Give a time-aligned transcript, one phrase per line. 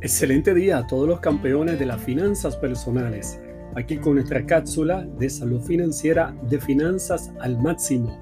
[0.00, 3.40] Excelente día a todos los campeones de las finanzas personales.
[3.74, 8.16] Aquí con nuestra cápsula de salud financiera de finanzas al máximo.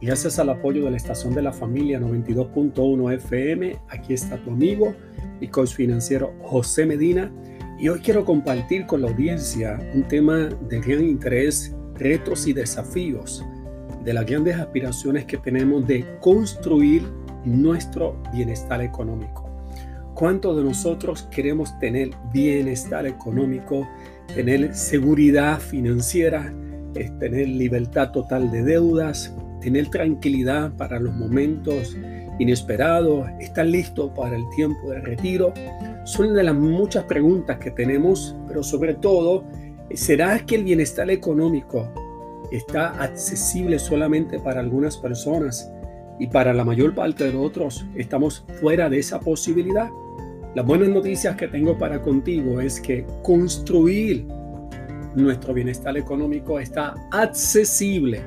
[0.00, 4.94] Gracias al apoyo de la estación de la familia 92.1 FM, aquí está tu amigo
[5.38, 7.30] y coach financiero José Medina.
[7.78, 13.44] Y hoy quiero compartir con la audiencia un tema de gran interés, retos y desafíos
[14.02, 17.02] de las grandes aspiraciones que tenemos de construir
[17.44, 19.47] nuestro bienestar económico.
[20.18, 23.86] ¿Cuántos de nosotros queremos tener bienestar económico,
[24.34, 26.52] tener seguridad financiera,
[27.20, 31.96] tener libertad total de deudas, tener tranquilidad para los momentos
[32.40, 35.54] inesperados, estar listo para el tiempo de retiro?
[36.02, 39.44] Son de las muchas preguntas que tenemos, pero sobre todo,
[39.94, 41.92] ¿será que el bienestar económico
[42.50, 45.70] está accesible solamente para algunas personas
[46.18, 49.88] y para la mayor parte de nosotros estamos fuera de esa posibilidad?
[50.54, 54.26] Las buenas noticias que tengo para contigo es que construir
[55.14, 58.22] nuestro bienestar económico está accesible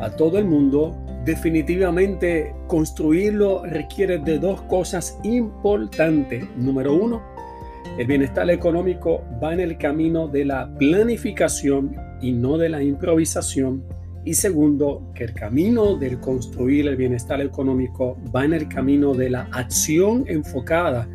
[0.00, 0.96] a todo el mundo.
[1.24, 6.44] Definitivamente construirlo requiere de dos cosas importantes.
[6.56, 7.22] Número uno,
[7.96, 13.84] el bienestar económico va en el camino de la planificación y no de la improvisación.
[14.24, 19.30] Y segundo, que el camino del construir el bienestar económico va en el camino de
[19.30, 21.08] la acción enfocada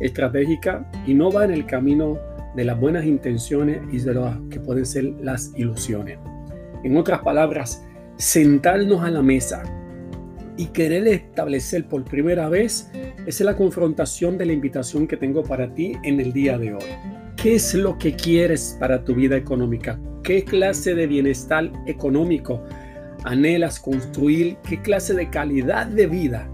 [0.00, 2.18] estratégica y no va en el camino
[2.56, 6.18] de las buenas intenciones y de lo que pueden ser las ilusiones.
[6.84, 7.84] En otras palabras,
[8.16, 9.62] sentarnos a la mesa
[10.56, 12.90] y querer establecer por primera vez,
[13.26, 16.74] esa es la confrontación de la invitación que tengo para ti en el día de
[16.74, 16.90] hoy.
[17.36, 20.00] ¿Qué es lo que quieres para tu vida económica?
[20.24, 22.64] ¿Qué clase de bienestar económico
[23.24, 24.56] anhelas construir?
[24.68, 26.50] ¿Qué clase de calidad de vida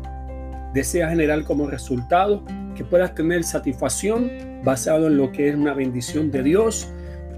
[0.75, 2.45] deseas generar como resultado?
[2.75, 4.31] Que puedas tener satisfacción
[4.65, 6.89] basado en lo que es una bendición de Dios,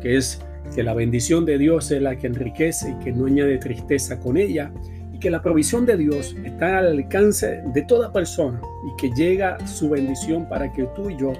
[0.00, 0.40] que es
[0.74, 4.36] que la bendición de Dios es la que enriquece y que no añade tristeza con
[4.36, 4.72] ella,
[5.12, 9.64] y que la provisión de Dios está al alcance de toda persona y que llega
[9.66, 11.32] su bendición para que tú y yo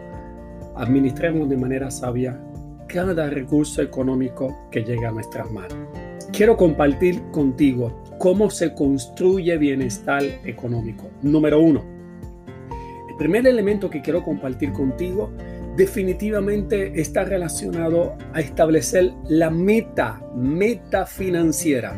[0.77, 2.41] administremos de manera sabia
[2.89, 5.77] cada recurso económico que llega a nuestras manos.
[6.33, 11.09] Quiero compartir contigo cómo se construye bienestar económico.
[11.23, 11.96] Número uno,
[13.19, 15.31] primer elemento que quiero compartir contigo
[15.77, 21.95] definitivamente está relacionado a establecer la meta, meta financiera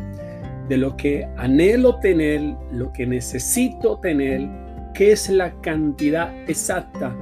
[0.67, 2.41] de lo que anhelo tener,
[2.71, 4.47] lo que necesito tener,
[4.93, 7.15] qué es la cantidad exacta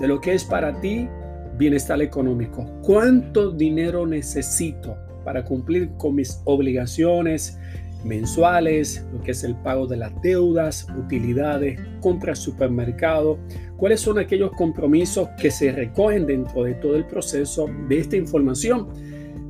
[0.00, 1.08] de lo que es para ti
[1.56, 2.64] bienestar económico.
[2.82, 7.58] ¿Cuánto dinero necesito para cumplir con mis obligaciones,
[8.04, 13.38] mensuales, lo que es el pago de las deudas, utilidades, compras supermercado,
[13.76, 18.88] cuáles son aquellos compromisos que se recogen dentro de todo el proceso de esta información,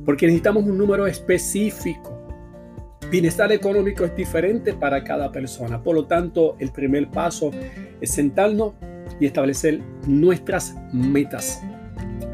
[0.05, 2.19] porque necesitamos un número específico.
[3.11, 7.51] Bienestar económico es diferente para cada persona, por lo tanto el primer paso
[8.01, 8.73] es sentarnos
[9.19, 11.61] y establecer nuestras metas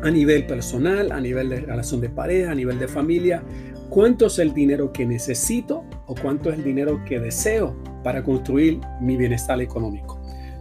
[0.02, 3.44] a nivel personal, a nivel de relación de pareja, a nivel de familia,
[3.90, 8.80] cuánto es el dinero que necesito o cuánto es el dinero que deseo para construir
[9.02, 10.20] mi bienestar económico.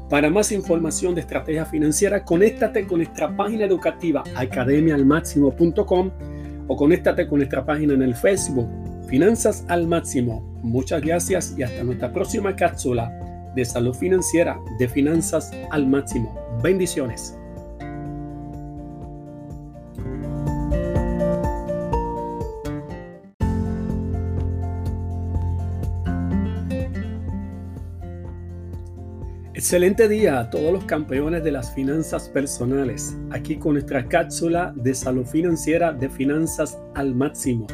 [0.08, 6.10] Para más información de estrategia financiera, conéctate con nuestra página educativa academialmáximo.com
[6.66, 8.68] o conéctate con nuestra página en el Facebook
[9.08, 10.42] Finanzas al Máximo.
[10.62, 13.10] Muchas gracias y hasta nuestra próxima cápsula
[13.54, 16.38] de salud financiera de Finanzas al Máximo.
[16.62, 17.38] Bendiciones.
[29.58, 34.94] Excelente día a todos los campeones de las finanzas personales, aquí con nuestra cápsula de
[34.94, 37.66] salud financiera de finanzas al máximo.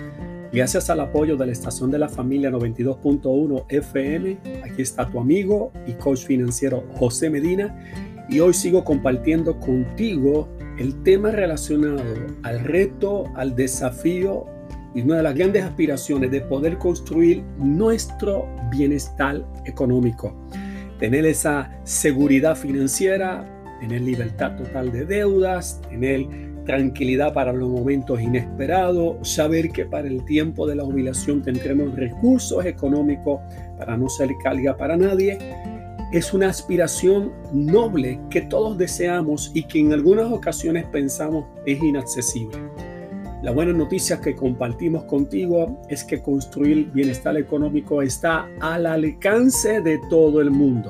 [0.51, 5.73] Gracias al apoyo de la estación de la familia 92.1 FM, aquí está tu amigo
[5.87, 7.79] y coach financiero José Medina
[8.31, 10.49] y hoy sigo compartiendo contigo
[10.79, 12.01] el tema relacionado
[12.45, 14.47] al reto, al desafío
[14.95, 20.35] y una de las grandes aspiraciones de poder construir nuestro bienestar económico
[20.99, 23.45] tener esa seguridad financiera,
[23.81, 26.27] tener libertad total de deudas, tener
[26.65, 32.65] tranquilidad para los momentos inesperados, saber que para el tiempo de la jubilación tendremos recursos
[32.65, 33.41] económicos
[33.79, 35.39] para no ser carga para nadie,
[36.13, 42.57] es una aspiración noble que todos deseamos y que en algunas ocasiones pensamos es inaccesible.
[43.45, 50.01] La buena noticia que compartimos contigo es que construir bienestar económico está al alcance de
[50.09, 50.89] todo el mundo.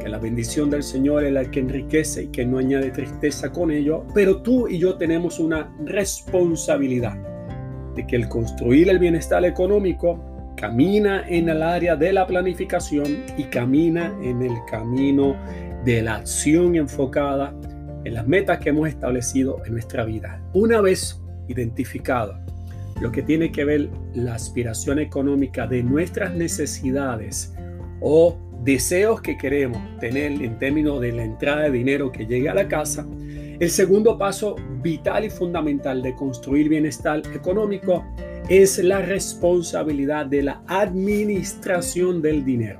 [0.00, 3.70] Que la bendición del Señor es la que enriquece y que no añade tristeza con
[3.70, 7.16] ello, pero tú y yo tenemos una responsabilidad
[7.94, 10.18] de que el construir el bienestar económico
[10.56, 15.36] camina en el área de la planificación y camina en el camino
[15.84, 17.54] de la acción enfocada
[18.04, 20.42] en las metas que hemos establecido en nuestra vida.
[20.52, 21.19] Una vez
[21.50, 22.38] identificado
[23.00, 27.54] lo que tiene que ver la aspiración económica de nuestras necesidades
[28.00, 32.54] o deseos que queremos tener en términos de la entrada de dinero que llegue a
[32.54, 33.06] la casa,
[33.58, 38.04] el segundo paso vital y fundamental de construir bienestar económico
[38.48, 42.78] es la responsabilidad de la administración del dinero.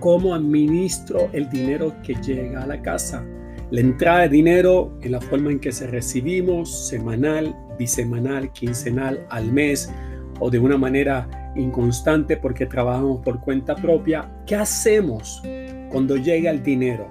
[0.00, 3.24] ¿Cómo administro el dinero que llega a la casa?
[3.70, 9.50] La entrada de dinero en la forma en que se recibimos, semanal, bisemanal, quincenal, al
[9.50, 9.90] mes
[10.40, 14.30] o de una manera inconstante porque trabajamos por cuenta propia.
[14.46, 15.42] ¿Qué hacemos
[15.90, 17.08] cuando llega el dinero?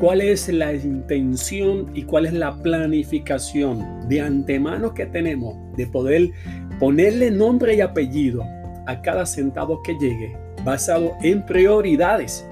[0.00, 6.30] ¿Cuál es la intención y cuál es la planificación de antemano que tenemos de poder
[6.78, 8.44] ponerle nombre y apellido
[8.86, 12.46] a cada centavo que llegue basado en prioridades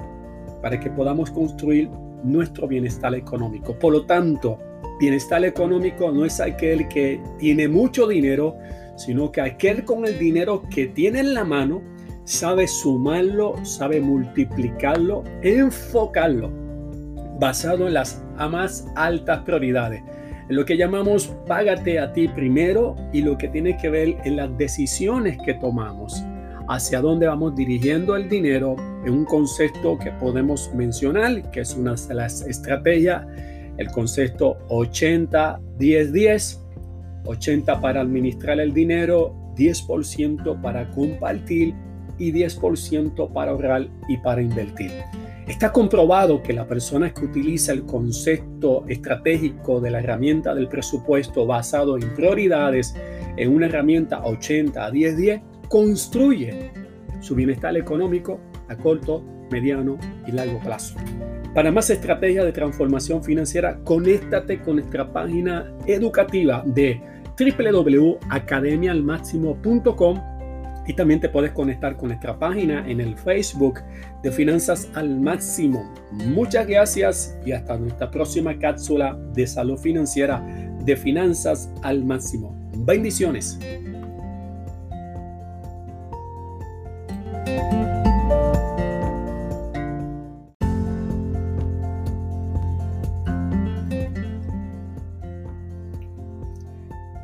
[0.63, 1.91] para que podamos construir
[2.25, 3.79] nuestro bienestar económico?
[3.79, 4.59] Por lo tanto,
[4.99, 8.57] bienestar económico no es aquel que tiene mucho dinero,
[8.97, 11.83] sino que aquel con el dinero que tiene en la mano
[12.25, 16.51] sabe sumarlo, sabe multiplicarlo, enfocarlo,
[17.39, 20.03] basado en las más altas prioridades.
[20.49, 24.37] En lo que llamamos págate a ti primero y lo que tiene que ver en
[24.37, 26.25] las decisiones que tomamos,
[26.69, 31.95] hacia dónde vamos dirigiendo el dinero, en un concepto que podemos mencionar, que es una
[31.95, 33.27] de las estrategias,
[33.77, 36.65] el concepto 80-10-10
[37.25, 41.75] 80 para administrar el dinero, 10% para compartir
[42.19, 44.91] y 10% para ahorrar y para invertir.
[45.47, 51.47] Está comprobado que la persona que utiliza el concepto estratégico de la herramienta del presupuesto
[51.47, 52.95] basado en prioridades
[53.37, 56.71] en una herramienta 80 a 10 10 construye
[57.21, 60.97] su bienestar económico a corto, mediano y largo plazo.
[61.55, 67.01] Para más estrategias de transformación financiera, conéctate con nuestra página educativa de
[67.39, 70.35] www.academialmáximo.com
[70.87, 73.81] y también te puedes conectar con nuestra página en el Facebook
[74.23, 75.93] de Finanzas al Máximo.
[76.13, 80.45] Muchas gracias y hasta nuestra próxima cápsula de salud financiera
[80.85, 82.55] de Finanzas al Máximo.
[82.77, 83.59] Bendiciones.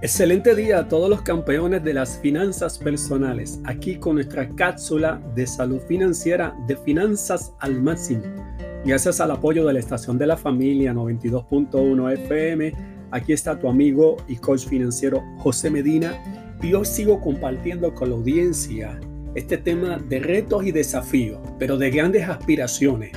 [0.03, 5.47] Excelente día a todos los campeones de las finanzas personales, aquí con nuestra cápsula de
[5.47, 8.23] salud financiera de finanzas al máximo.
[8.85, 12.73] Gracias al apoyo de la estación de la familia 92.1 FM,
[13.11, 16.15] aquí está tu amigo y coach financiero José Medina.
[16.62, 18.99] Y hoy sigo compartiendo con la audiencia
[19.35, 23.12] este tema de retos y desafíos, pero de grandes aspiraciones,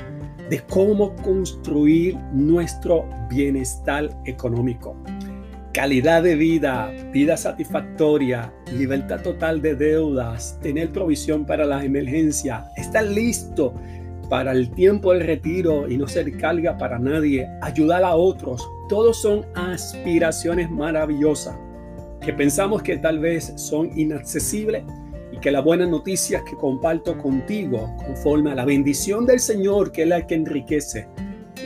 [0.50, 4.96] de cómo construir nuestro bienestar económico
[5.74, 13.04] calidad de vida, vida satisfactoria, libertad total de deudas, tener provisión para las emergencias, estar
[13.04, 13.74] listo
[14.30, 18.66] para el tiempo del retiro y no ser carga para nadie, ayudar a otros.
[18.88, 21.58] Todos son aspiraciones maravillosas
[22.22, 24.84] que pensamos que tal vez son inaccesibles
[25.44, 30.08] que las buenas noticias que comparto contigo conforme a la bendición del Señor que es
[30.08, 31.10] la que enriquece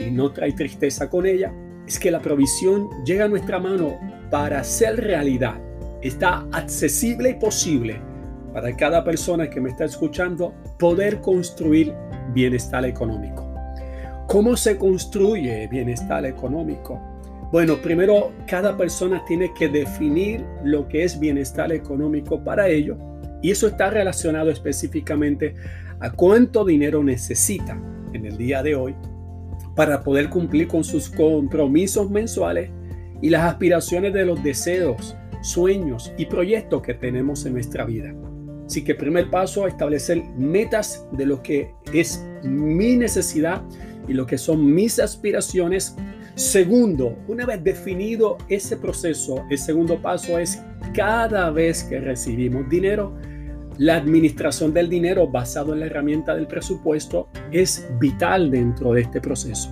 [0.04, 1.54] y no trae tristeza con ella,
[1.86, 3.96] es que la provisión llega a nuestra mano
[4.32, 5.60] para ser realidad.
[6.02, 8.00] Está accesible y posible
[8.52, 11.94] para cada persona que me está escuchando poder construir
[12.34, 13.46] bienestar económico.
[14.26, 17.00] ¿Cómo se construye bienestar económico?
[17.52, 22.98] Bueno, primero cada persona tiene que definir lo que es bienestar económico para ello
[23.42, 25.54] y eso está relacionado específicamente
[26.00, 27.80] a cuánto dinero necesita
[28.12, 28.94] en el día de hoy
[29.74, 32.70] para poder cumplir con sus compromisos mensuales
[33.22, 38.14] y las aspiraciones de los deseos, sueños y proyectos que tenemos en nuestra vida.
[38.66, 43.62] Así que primer paso, establecer metas de lo que es mi necesidad
[44.06, 45.96] y lo que son mis aspiraciones.
[46.34, 50.62] Segundo, una vez definido ese proceso, el segundo paso es
[50.94, 53.16] cada vez que recibimos dinero,
[53.78, 59.20] la administración del dinero basado en la herramienta del presupuesto es vital dentro de este
[59.20, 59.70] proceso.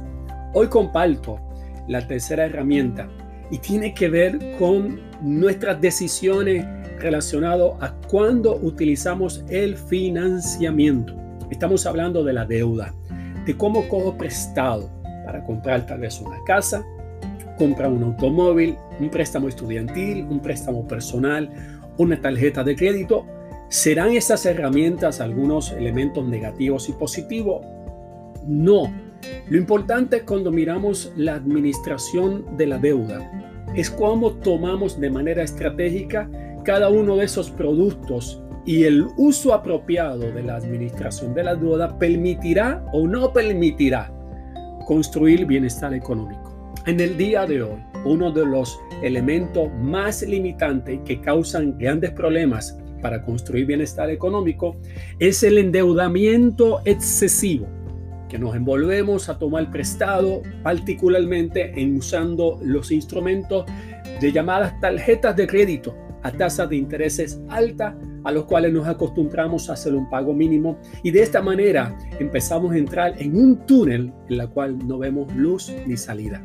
[0.54, 1.40] Hoy comparto
[1.88, 3.08] la tercera herramienta
[3.50, 6.64] y tiene que ver con nuestras decisiones
[7.00, 11.14] relacionadas a cuándo utilizamos el financiamiento.
[11.50, 12.94] Estamos hablando de la deuda.
[13.44, 14.90] de cómo cojo prestado
[15.25, 16.84] para comprar tal vez una casa,
[17.56, 21.48] comprar un automóvil, un préstamo estudiantil, un préstamo personal,
[21.96, 23.25] una tarjeta de crédito.
[23.68, 27.66] ¿Serán esas herramientas algunos elementos negativos y positivos?
[28.46, 28.92] No.
[29.49, 33.28] Lo importante cuando miramos la administración de la deuda
[33.75, 36.30] es cómo tomamos de manera estratégica
[36.64, 41.99] cada uno de esos productos y el uso apropiado de la administración de la deuda
[41.99, 44.12] permitirá o no permitirá
[44.87, 46.73] construir bienestar económico.
[46.87, 52.78] En el día de hoy, uno de los elementos más limitantes que causan grandes problemas
[53.00, 54.76] para construir bienestar económico
[55.18, 57.66] es el endeudamiento excesivo,
[58.28, 63.66] que nos envolvemos a tomar prestado, particularmente en usando los instrumentos
[64.20, 69.70] de llamadas tarjetas de crédito a tasas de intereses altas a los cuales nos acostumbramos
[69.70, 74.12] a hacer un pago mínimo y de esta manera empezamos a entrar en un túnel
[74.28, 76.42] en la cual no vemos luz ni salida.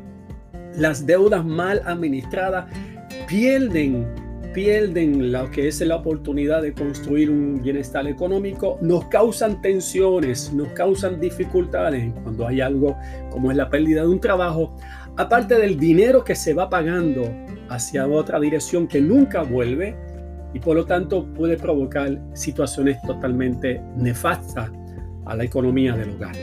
[0.76, 2.66] Las deudas mal administradas
[3.26, 4.06] pierden
[4.52, 10.68] pierden lo que es la oportunidad de construir un bienestar económico, nos causan tensiones, nos
[10.68, 12.96] causan dificultades cuando hay algo
[13.30, 14.76] como es la pérdida de un trabajo,
[15.16, 17.22] aparte del dinero que se va pagando
[17.68, 19.96] hacia otra dirección que nunca vuelve
[20.54, 24.70] y por lo tanto puede provocar situaciones totalmente nefastas
[25.24, 26.34] a la economía del hogar.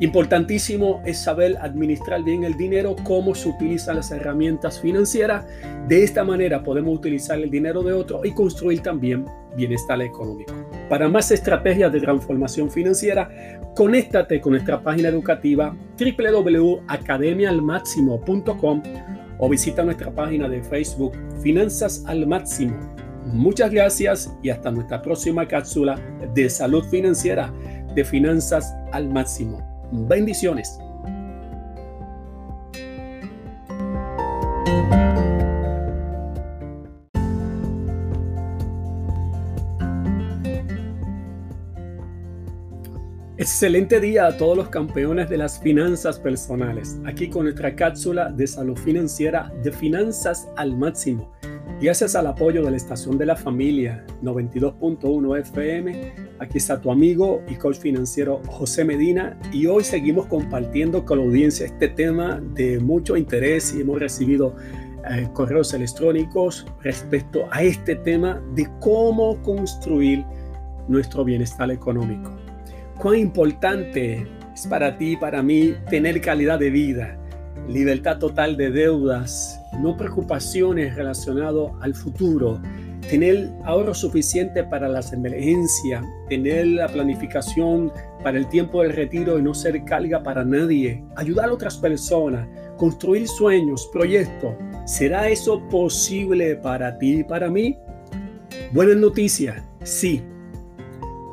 [0.00, 5.44] Importantísimo es saber administrar bien el dinero, cómo se utilizan las herramientas financieras.
[5.88, 9.24] De esta manera podemos utilizar el dinero de otro y construir también
[9.56, 10.54] bienestar económico.
[10.88, 13.28] Para más estrategias de transformación financiera,
[13.74, 18.82] conéctate con nuestra página educativa www.academialmáximo.com
[19.38, 22.76] o visita nuestra página de Facebook Finanzas al Máximo.
[23.26, 26.00] Muchas gracias y hasta nuestra próxima cápsula
[26.34, 27.52] de salud financiera
[27.94, 29.62] de finanzas al máximo.
[29.92, 30.78] Bendiciones.
[43.40, 46.98] Excelente día a todos los campeones de las finanzas personales.
[47.06, 51.32] Aquí con nuestra cápsula de salud financiera de finanzas al máximo.
[51.80, 57.40] Gracias al apoyo de la estación de la familia 92.1 FM, aquí está tu amigo
[57.48, 62.80] y coach financiero José Medina y hoy seguimos compartiendo con la audiencia este tema de
[62.80, 64.56] mucho interés y hemos recibido
[65.08, 70.24] eh, correos electrónicos respecto a este tema de cómo construir
[70.88, 72.32] nuestro bienestar económico.
[72.98, 77.16] Cuán importante es para ti y para mí tener calidad de vida,
[77.68, 82.60] libertad total de deudas, no preocupaciones relacionadas al futuro,
[83.08, 87.92] tener ahorro suficiente para las emergencias, tener la planificación
[88.22, 92.46] para el tiempo del retiro y no ser carga para nadie, ayudar a otras personas,
[92.76, 94.54] construir sueños, proyectos.
[94.84, 97.76] ¿Será eso posible para ti y para mí?
[98.72, 100.22] Buenas noticias, sí.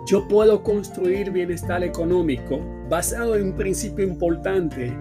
[0.07, 2.59] Yo puedo construir bienestar económico
[2.89, 4.93] basado en un principio importante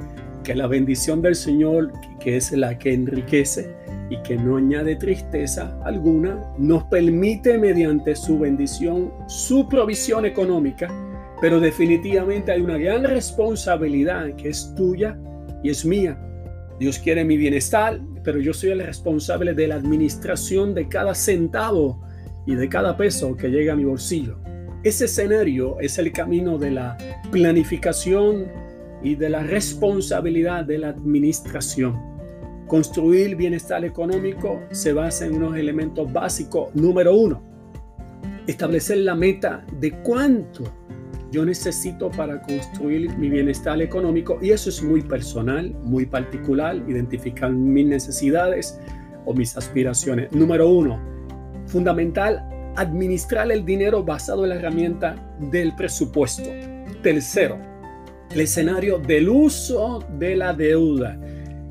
[0.45, 3.75] que la bendición del Señor, que es la que enriquece
[4.11, 10.89] y que no añade tristeza alguna, nos permite mediante su bendición su provisión económica,
[11.41, 15.19] pero definitivamente hay una gran responsabilidad que es tuya
[15.63, 16.17] y es mía.
[16.79, 22.05] Dios quiere mi bienestar, pero yo soy el responsable de la administración de cada centavo
[22.47, 24.39] y de cada peso que llega a mi bolsillo.
[24.83, 26.99] Ese escenario es el camino de la
[27.31, 28.64] planificación,
[29.05, 32.01] y de la responsabilidad de la administración.
[32.67, 36.75] Construir bienestar económico se basa en unos elementos básicos.
[36.75, 37.43] Número uno,
[38.47, 40.65] establecer la meta de cuánto
[41.31, 47.51] yo necesito para construir mi bienestar económico y eso es muy personal, muy particular, identificar
[47.53, 48.81] mis necesidades
[49.27, 50.33] o mis aspiraciones.
[50.33, 50.99] Número uno,
[51.67, 52.43] fundamental,
[52.77, 55.17] administrar el dinero basado en la herramienta
[55.51, 56.49] del presupuesto.
[57.03, 57.74] Tercero,
[58.33, 61.19] el escenario del uso de la deuda,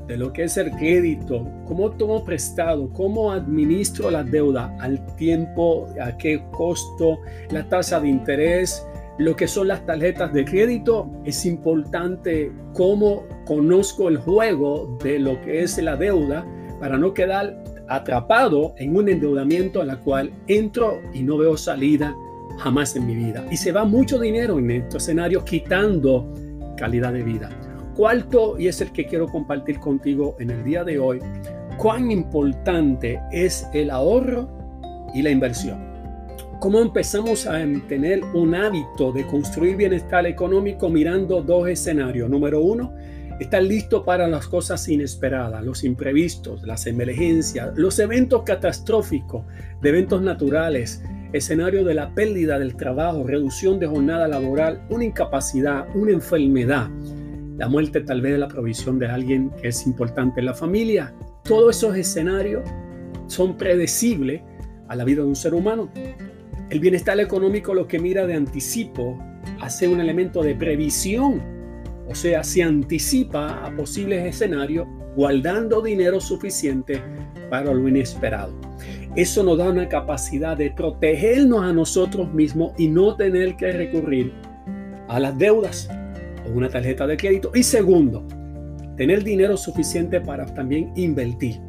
[0.06, 5.88] de lo que es el crédito, cómo tomo prestado, cómo administro la deuda, al tiempo,
[6.00, 7.18] a qué costo,
[7.50, 8.86] la tasa de interés,
[9.18, 15.40] lo que son las tarjetas de crédito, es importante cómo conozco el juego de lo
[15.42, 16.44] que es la deuda
[16.80, 22.14] para no quedar atrapado en un endeudamiento en la cual entro y no veo salida
[22.58, 23.44] jamás en mi vida.
[23.50, 26.32] Y se va mucho dinero en estos escenarios quitando
[26.76, 27.50] calidad de vida.
[27.94, 31.20] Cuarto, y es el que quiero compartir contigo en el día de hoy,
[31.76, 34.48] cuán importante es el ahorro
[35.14, 35.94] y la inversión.
[36.60, 42.30] ¿Cómo empezamos a tener un hábito de construir bienestar económico mirando dos escenarios?
[42.30, 42.94] Número uno,
[43.38, 49.44] estar listo para las cosas inesperadas, los imprevistos, las emergencias, los eventos catastróficos,
[49.82, 51.02] de eventos naturales,
[51.34, 56.88] escenario de la pérdida del trabajo, reducción de jornada laboral, una incapacidad, una enfermedad,
[57.58, 61.12] la muerte tal vez de la provisión de alguien que es importante en la familia.
[61.42, 62.62] Todos esos escenarios
[63.26, 64.42] son predecibles
[64.86, 65.90] a la vida de un ser humano.
[66.70, 69.18] El bienestar económico lo que mira de anticipo
[69.60, 71.42] hace un elemento de previsión,
[72.08, 74.86] o sea, se anticipa a posibles escenarios
[75.16, 77.00] guardando dinero suficiente
[77.50, 78.54] para lo inesperado.
[79.16, 84.32] Eso nos da una capacidad de protegernos a nosotros mismos y no tener que recurrir
[85.06, 85.88] a las deudas
[86.44, 87.52] o una tarjeta de crédito.
[87.54, 88.26] Y segundo,
[88.96, 91.60] tener dinero suficiente para también invertir.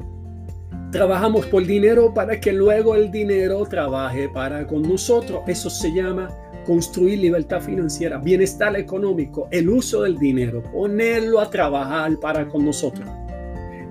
[0.92, 5.42] Trabajamos por dinero para que luego el dinero trabaje para con nosotros.
[5.46, 6.30] Eso se llama
[6.66, 13.08] construir libertad financiera, bienestar económico, el uso del dinero, ponerlo a trabajar para con nosotros.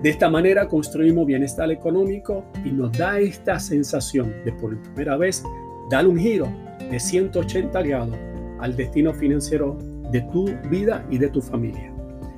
[0.04, 5.42] De esta manera construimos bienestar económico y nos da esta sensación de por primera vez
[5.88, 6.46] dar un giro
[6.90, 8.14] de 180 grados
[8.60, 9.78] al destino financiero
[10.10, 11.90] de tu vida y de tu familia.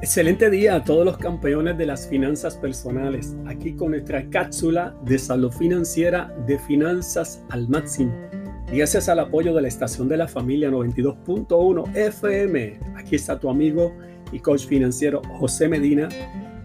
[0.00, 5.18] Excelente día a todos los campeones de las finanzas personales, aquí con nuestra cápsula de
[5.18, 8.14] salud financiera de finanzas al máximo.
[8.72, 13.94] Gracias al apoyo de la estación de la familia 92.1 FM, aquí está tu amigo
[14.32, 16.08] y coach financiero José Medina.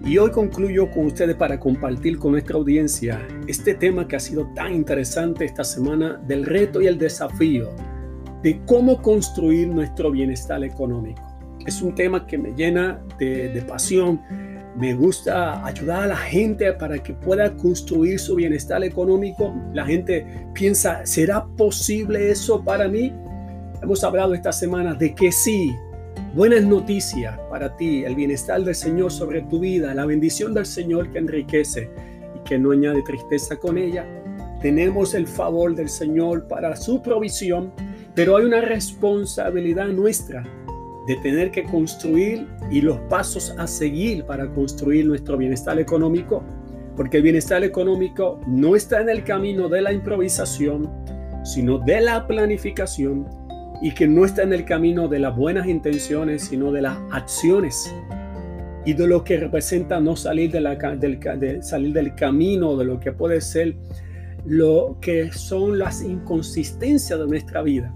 [0.03, 4.47] Y hoy concluyo con ustedes para compartir con nuestra audiencia este tema que ha sido
[4.55, 7.69] tan interesante esta semana del reto y el desafío
[8.41, 11.21] de cómo construir nuestro bienestar económico.
[11.67, 14.19] Es un tema que me llena de, pasión.
[14.75, 19.53] Me gusta ayudar a la gente para que pueda construir su bienestar económico.
[19.73, 23.13] La gente piensa, ¿será posible eso para mí?
[23.81, 25.75] Hemos hablado esta semana de que sí.
[26.33, 31.11] Buenas noticias para ti, el bienestar del Señor sobre tu vida, la bendición del Señor
[31.11, 31.89] que enriquece
[32.33, 34.05] y que no añade tristeza con ella.
[34.61, 37.73] Tenemos el favor del Señor para su provisión,
[38.15, 40.43] pero hay una responsabilidad nuestra
[41.07, 46.43] de tener que construir y los pasos a seguir para construir nuestro bienestar económico,
[46.95, 50.89] porque el bienestar económico no está en el camino de la improvisación,
[51.43, 53.27] sino de la planificación
[53.81, 57.91] y que no está en el camino de las buenas intenciones, sino de las acciones
[58.85, 60.63] y de lo que representa no salir, del,
[61.39, 63.75] de salir del camino, de lo que puede ser
[64.45, 67.93] lo que son las inconsistencias de nuestra vida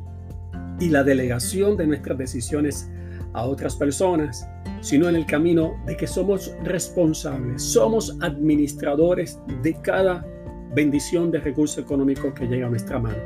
[0.80, 2.90] y la delegación de nuestras decisiones
[3.36, 4.48] a otras personas,
[4.82, 10.26] sino en el camino de que somos responsables, somos administradores de cada
[10.74, 13.18] bendición de recurso económico que llega a nuestra mano.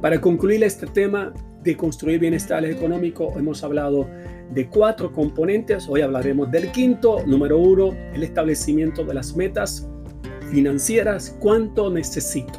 [0.00, 4.08] Para concluir este tema de construir bienestar económico, hemos hablado
[4.50, 5.86] de cuatro componentes.
[5.88, 7.18] Hoy hablaremos del quinto.
[7.26, 9.88] Número uno, el establecimiento de las metas
[10.50, 11.36] financieras.
[11.38, 12.58] ¿Cuánto necesito?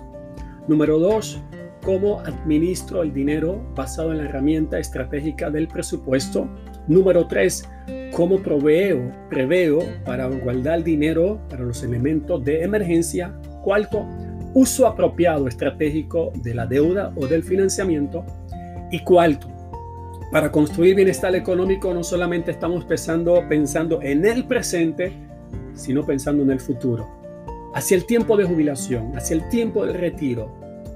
[0.67, 1.41] Número dos,
[1.83, 6.47] cómo administro el dinero basado en la herramienta estratégica del presupuesto.
[6.91, 7.63] Número tres,
[8.11, 13.33] cómo proveo, preveo para guardar dinero para los elementos de emergencia.
[13.63, 14.05] Cuarto,
[14.53, 18.25] uso apropiado estratégico de la deuda o del financiamiento.
[18.91, 19.47] Y cuarto,
[20.33, 25.13] para construir bienestar económico no solamente estamos pensando, pensando en el presente,
[25.73, 27.07] sino pensando en el futuro.
[27.73, 30.51] Hacia el tiempo de jubilación, hacia el tiempo del retiro,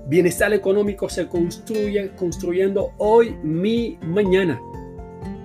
[0.08, 4.62] Bienestar económico se construye construyendo hoy, mi mañana.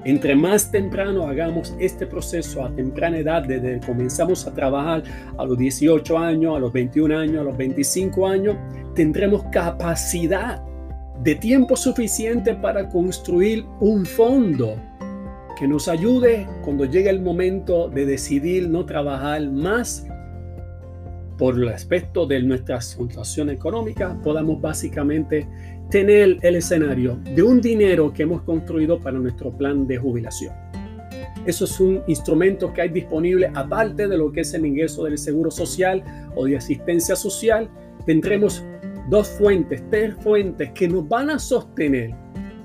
[0.05, 5.03] Entre más temprano hagamos este proceso a temprana edad, desde que comenzamos a trabajar
[5.37, 8.57] a los 18 años, a los 21 años, a los 25 años,
[8.95, 10.63] tendremos capacidad
[11.23, 14.75] de tiempo suficiente para construir un fondo
[15.59, 20.07] que nos ayude cuando llegue el momento de decidir no trabajar más.
[21.37, 25.47] Por el aspecto de nuestra situación económica, podamos básicamente
[25.91, 30.55] tener el escenario de un dinero que hemos construido para nuestro plan de jubilación.
[31.47, 35.19] Eso es un instrumento que hay disponible aparte de lo que es el ingreso del
[35.19, 36.05] seguro social
[36.37, 37.69] o de asistencia social.
[38.07, 38.65] Tendremos
[39.09, 42.15] dos fuentes, tres fuentes que nos van a sostener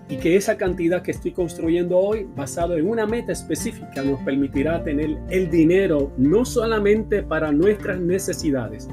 [0.07, 4.83] y que esa cantidad que estoy construyendo hoy, basado en una meta específica, nos permitirá
[4.83, 8.87] tener el dinero no solamente para nuestras necesidades,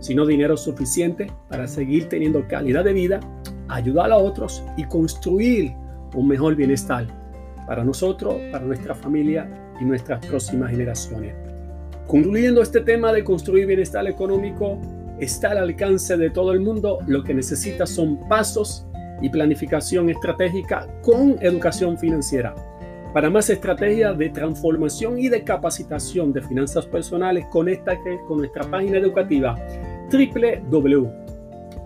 [0.00, 3.20] sino dinero suficiente para seguir teniendo calidad de vida,
[3.74, 5.74] ayudar a otros y construir
[6.14, 7.06] un mejor bienestar
[7.66, 9.48] para nosotros, para nuestra familia
[9.80, 11.34] y nuestras próximas generaciones.
[12.06, 14.80] Concluyendo este tema de construir bienestar económico,
[15.20, 16.98] está al alcance de todo el mundo.
[17.06, 18.86] Lo que necesita son pasos
[19.22, 22.54] y planificación estratégica con educación financiera.
[23.12, 28.98] Para más estrategias de transformación y de capacitación de finanzas personales, conéctate con nuestra página
[28.98, 29.56] educativa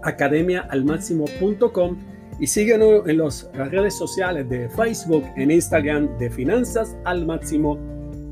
[0.05, 1.97] www.academiaalmáximo.com
[2.41, 7.77] y síguenos en las redes sociales de Facebook, en Instagram de Finanzas al Máximo.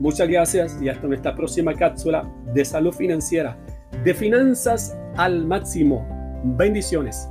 [0.01, 3.57] Muchas gracias y hasta nuestra próxima cápsula de salud financiera
[4.05, 6.05] de Finanzas al Máximo.
[6.45, 7.29] Bendiciones.